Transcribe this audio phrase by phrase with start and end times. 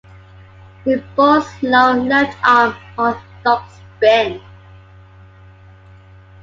[0.83, 4.41] He bowled slow left-arm orthodox spin.